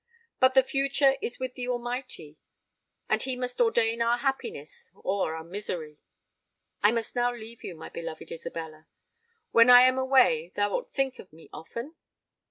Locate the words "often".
11.53-11.93